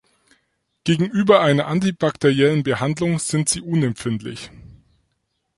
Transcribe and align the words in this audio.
Gegenüber 0.83 1.41
einer 1.43 1.67
antibakteriellen 1.67 2.63
Behandlung 2.63 3.19
sind 3.19 3.49
sie 3.49 3.61
unempfindlich. 3.61 4.49